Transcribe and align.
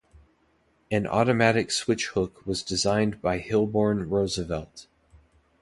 An 0.89 1.05
automatic 1.05 1.69
switch-hook 1.69 2.43
was 2.43 2.63
designed 2.63 3.21
by 3.21 3.39
Hilborne 3.39 4.09
Roosevelt. 4.09 4.87